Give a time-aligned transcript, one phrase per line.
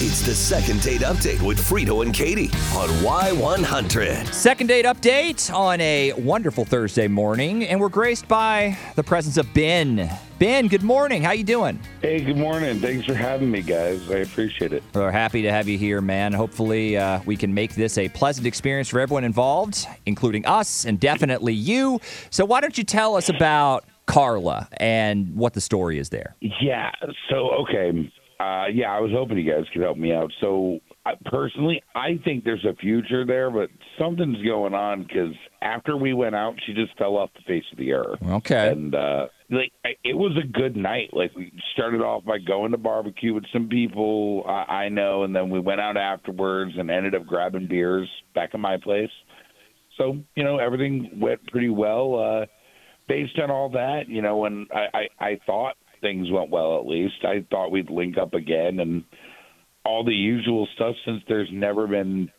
[0.00, 4.32] It's the second date update with Frito and Katie on Y100.
[4.32, 9.52] Second date update on a wonderful Thursday morning, and we're graced by the presence of
[9.54, 10.08] Ben.
[10.38, 11.24] Ben, good morning.
[11.24, 11.80] How you doing?
[12.00, 12.78] Hey, good morning.
[12.78, 14.08] Thanks for having me, guys.
[14.08, 14.84] I appreciate it.
[14.94, 16.32] We're happy to have you here, man.
[16.32, 21.00] Hopefully, uh, we can make this a pleasant experience for everyone involved, including us and
[21.00, 22.00] definitely you.
[22.30, 26.36] So, why don't you tell us about Carla and what the story is there?
[26.40, 26.92] Yeah.
[27.28, 28.12] So, okay.
[28.40, 30.32] Uh, yeah, I was hoping you guys could help me out.
[30.40, 33.68] So, I, personally, I think there's a future there, but
[33.98, 37.78] something's going on because after we went out, she just fell off the face of
[37.78, 38.20] the earth.
[38.22, 38.68] Okay.
[38.68, 39.72] And uh, like,
[40.04, 41.10] it was a good night.
[41.12, 45.34] Like, we started off by going to barbecue with some people I, I know, and
[45.34, 49.10] then we went out afterwards and ended up grabbing beers back at my place.
[49.96, 52.18] So, you know, everything went pretty well.
[52.20, 52.46] Uh,
[53.08, 56.86] based on all that, you know, and I, I, I thought things went well at
[56.86, 57.24] least.
[57.24, 59.04] I thought we'd link up again and
[59.84, 62.30] all the usual stuff since there's never been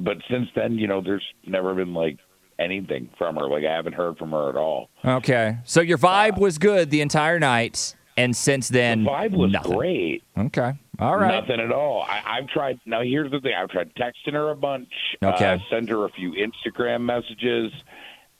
[0.00, 2.18] but since then, you know, there's never been like
[2.58, 3.48] anything from her.
[3.48, 4.90] Like I haven't heard from her at all.
[5.04, 5.58] Okay.
[5.64, 9.76] So, your vibe was good the entire night, and since then, The vibe was nothing.
[9.76, 10.22] great.
[10.38, 10.72] Okay.
[11.00, 11.40] All right.
[11.40, 12.02] Nothing at all.
[12.02, 12.78] I, I've tried.
[12.86, 13.52] Now, here's the thing.
[13.60, 14.88] I've tried texting her a bunch.
[15.22, 15.44] Okay.
[15.46, 17.72] Uh, send her a few Instagram messages,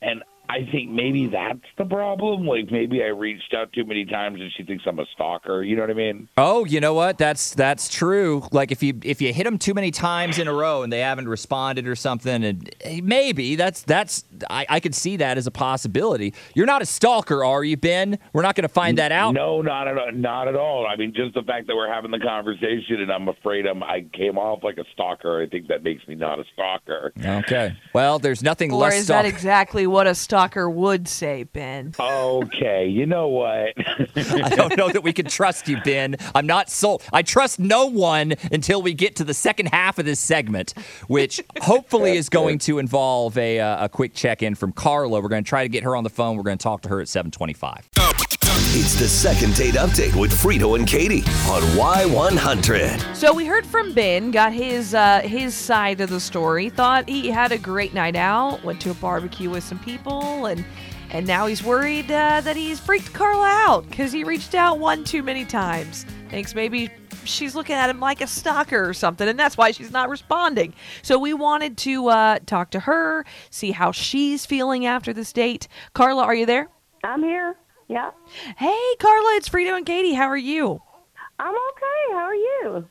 [0.01, 2.47] and I think maybe that's the problem.
[2.47, 5.61] Like maybe I reached out too many times, and she thinks I'm a stalker.
[5.61, 6.27] You know what I mean?
[6.37, 7.19] Oh, you know what?
[7.19, 8.41] That's that's true.
[8.51, 11.01] Like if you if you hit them too many times in a row and they
[11.01, 15.45] haven't responded or something, and eh, maybe that's that's I, I could see that as
[15.45, 16.33] a possibility.
[16.55, 18.17] You're not a stalker, are you, Ben?
[18.33, 19.35] We're not going to find that out.
[19.35, 20.11] No, not at all.
[20.11, 20.87] Not at all.
[20.87, 24.03] I mean, just the fact that we're having the conversation, and I'm afraid I'm I
[24.13, 25.43] came off like a stalker.
[25.43, 27.13] I think that makes me not a stalker.
[27.23, 27.77] Okay.
[27.93, 30.38] Well, there's nothing Or less is that exactly what a stalker
[30.69, 31.93] would say, Ben?
[31.99, 33.73] Okay, you know what?
[34.15, 36.15] I don't know that we can trust you, Ben.
[36.33, 37.03] I'm not sold.
[37.11, 40.73] I trust no one until we get to the second half of this segment,
[41.07, 45.21] which hopefully is going to involve a, uh, a quick check in from Carla.
[45.21, 46.37] We're going to try to get her on the phone.
[46.37, 47.89] We're going to talk to her at 725.
[48.71, 53.15] It's the second date update with Frito and Katie on Y100.
[53.15, 56.69] So we heard from Ben, got his uh, his side of the story.
[56.69, 60.63] Thought he had a great night out, went to a barbecue with some people, and
[61.09, 65.03] and now he's worried uh, that he's freaked Carla out because he reached out one
[65.03, 66.05] too many times.
[66.29, 66.91] Thinks maybe
[67.23, 70.75] she's looking at him like a stalker or something, and that's why she's not responding.
[71.01, 75.67] So we wanted to uh, talk to her, see how she's feeling after this date.
[75.93, 76.69] Carla, are you there?
[77.03, 77.55] I'm here.
[77.89, 78.11] Yeah.
[78.55, 80.13] Hey, Carla, it's Frito and Katie.
[80.13, 80.79] How are you?
[81.39, 82.11] I'm okay.
[82.11, 82.87] How are you?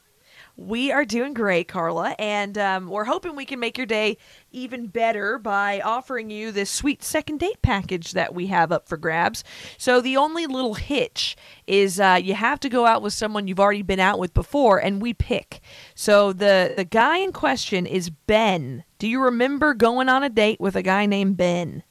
[0.56, 4.16] We are doing great, Carla, and um, we're hoping we can make your day
[4.50, 8.96] even better by offering you this sweet second date package that we have up for
[8.96, 9.44] grabs.
[9.76, 11.36] So the only little hitch
[11.68, 14.78] is uh, you have to go out with someone you've already been out with before,
[14.78, 15.60] and we pick.
[15.94, 18.82] So the the guy in question is Ben.
[18.98, 21.84] Do you remember going on a date with a guy named Ben?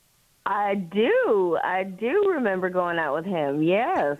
[0.47, 1.57] I do.
[1.63, 3.61] I do remember going out with him.
[3.61, 4.17] Yes.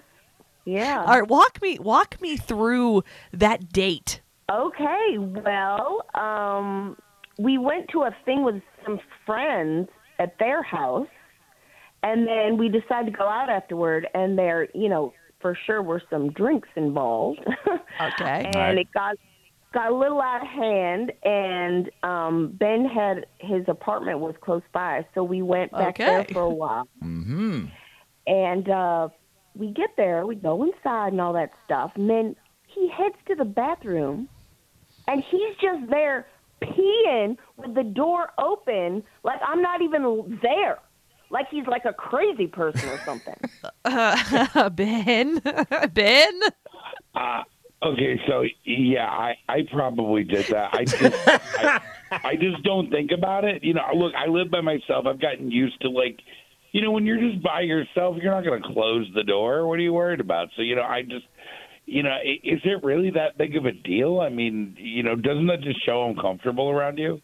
[0.66, 1.00] Yeah.
[1.00, 4.20] All right, walk me walk me through that date.
[4.52, 5.18] Okay.
[5.18, 6.98] Well, um,
[7.40, 9.88] we went to a thing with some friends
[10.20, 11.08] at their house,
[12.04, 14.08] and then we decided to go out afterward.
[14.14, 17.40] And there, you know, for sure were some drinks involved.
[18.00, 18.52] Okay.
[18.54, 19.16] and it got
[19.74, 25.06] got a little out of hand and um Ben had his apartment was close by
[25.14, 26.88] so we went back there for a while.
[27.04, 27.66] Mm-hmm.
[28.28, 29.10] and uh
[29.56, 32.36] we get there we go inside and all that stuff and then
[32.68, 34.30] he heads to the bathroom
[35.08, 36.28] and he's just there
[36.62, 40.80] peeing with the door open like I'm not even there.
[41.30, 43.36] Like he's like a crazy person or something.
[43.84, 45.42] Uh, ben,
[45.94, 46.40] Ben.
[47.14, 47.44] Uh,
[47.84, 50.74] okay, so yeah, I, I probably did that.
[50.74, 53.64] I just I, I just don't think about it.
[53.64, 55.06] You know, look, I live by myself.
[55.06, 56.20] I've gotten used to like,
[56.72, 59.68] you know, when you're just by yourself, you're not going to close the door.
[59.68, 60.50] What are you worried about?
[60.56, 61.26] So you know, I just.
[61.90, 64.20] You know, is it really that big of a deal?
[64.20, 67.22] I mean, you know, doesn't that just show I'm comfortable around you?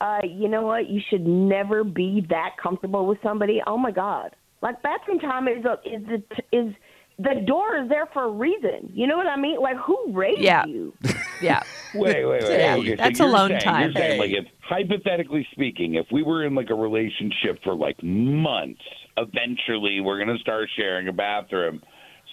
[0.00, 0.88] uh, you know what?
[0.88, 3.60] You should never be that comfortable with somebody.
[3.66, 4.34] Oh my God!
[4.62, 6.22] Like bathroom time is a, is the
[6.56, 6.74] is
[7.22, 8.90] the door is there for a reason.
[8.92, 9.60] You know what I mean?
[9.60, 10.64] Like who raised Yeah.
[10.66, 10.92] you?
[11.42, 11.62] Yeah.
[11.94, 12.58] Wait, wait, wait.
[12.58, 13.82] Yeah, okay, so that's you're alone saying, time.
[13.84, 17.96] You're saying, like, if hypothetically speaking, if we were in like a relationship for like
[18.02, 18.82] months,
[19.16, 21.80] eventually we're gonna start sharing a bathroom.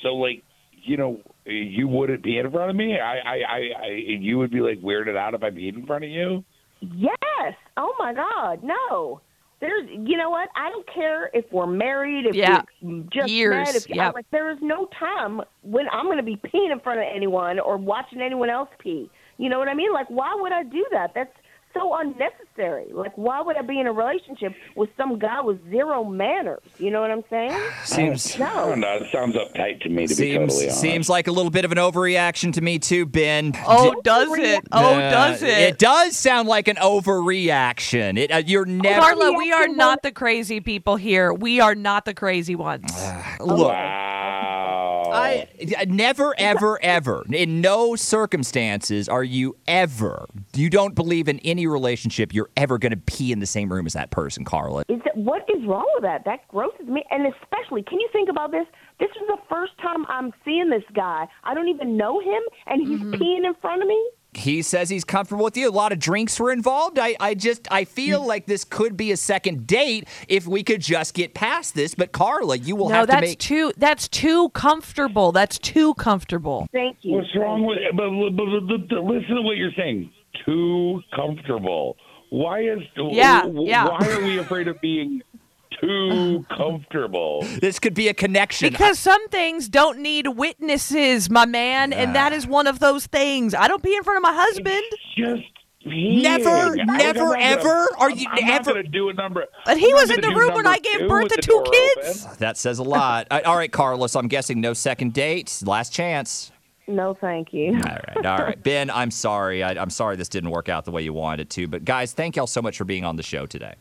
[0.04, 0.44] So, like,
[0.84, 3.00] you know, you wouldn't be in front of me.
[3.00, 6.04] I, I, I, I you would be like weirded out if I peed in front
[6.04, 6.44] of you.
[6.82, 7.54] Yes.
[7.78, 8.62] Oh my God!
[8.64, 9.22] No.
[9.60, 10.50] There's, you know what?
[10.56, 12.62] I don't care if we're married, if Yeah.
[12.82, 13.76] we just Years, met.
[13.76, 14.10] If yep.
[14.10, 17.06] I'm like, there is no time when I'm going to be peeing in front of
[17.14, 19.10] anyone or watching anyone else pee.
[19.38, 19.92] You know what I mean?
[19.94, 21.12] Like, why would I do that?
[21.16, 21.34] That's
[21.74, 22.88] so unnecessary.
[22.92, 26.62] Like, why would I be in a relationship with some guy with zero manners?
[26.80, 27.52] You know what I'm saying?
[27.86, 28.98] Seems I don't No.
[28.98, 29.04] know.
[29.04, 30.82] It sounds uptight to me, to be seems totally honest.
[30.82, 33.54] seems like a little bit of an overreaction to me too, Ben.
[33.68, 34.64] Oh, D- does it?
[34.72, 35.50] Oh, Uh, does it?
[35.50, 38.18] It does sound like an overreaction.
[38.18, 41.34] It uh, you're never Carla, we are not the crazy people here.
[41.34, 42.92] We are not the crazy ones.
[43.40, 43.70] look.
[43.70, 44.07] Wow.
[45.12, 51.40] I uh, never, ever, ever, in no circumstances are you ever, you don't believe in
[51.40, 54.84] any relationship you're ever going to pee in the same room as that person, Carla.
[54.90, 56.26] Is that, what is wrong with that?
[56.26, 57.04] That grosses me.
[57.12, 58.66] And especially, can you think about this?
[59.00, 61.28] This is the first time I'm seeing this guy.
[61.44, 63.14] I don't even know him, and he's mm-hmm.
[63.14, 64.10] peeing in front of me.
[64.38, 65.68] He says he's comfortable with you.
[65.68, 67.00] A lot of drinks were involved.
[67.00, 70.82] I, I just, I feel like this could be a second date if we could
[70.82, 71.96] just get past this.
[71.96, 73.40] But Carla, you will No, have to that's make.
[73.40, 73.74] too.
[73.78, 75.32] That's too comfortable.
[75.32, 76.68] That's too comfortable.
[76.72, 77.16] Thank you.
[77.16, 77.96] What's wrong with it?
[77.96, 80.12] But, but, but, but listen to what you're saying.
[80.46, 81.98] Too comfortable.
[82.30, 83.88] Why is Yeah, w- yeah.
[83.88, 85.22] Why are we afraid of being
[85.82, 87.42] too comfortable?
[87.62, 88.70] this could be a connection.
[88.72, 93.54] Because some things don't need witnesses, my man, and that is one of those things.
[93.54, 94.84] I don't pee in front of my husband,
[95.16, 95.44] Just
[95.86, 96.22] peeing.
[96.22, 97.88] Never, I'm not never, gonna- ever?
[98.00, 99.46] Are you I'm ever- not going to do a number.
[99.66, 102.26] but he I'm was in the room when I gave birth to two kids.
[102.26, 102.38] open.
[102.40, 103.28] that says a lot.
[103.32, 105.62] Uh, all right, Carlos, I'm guessing no second date.
[105.66, 106.52] Last chance.
[106.90, 107.74] No, thank you.
[107.74, 108.64] All right, all right.
[108.64, 109.62] Ben, I'm sorry.
[109.62, 111.68] I, I'm sorry this didn't work out the way you wanted it to.
[111.68, 113.76] But guys, thank y'all so much for being on the show today.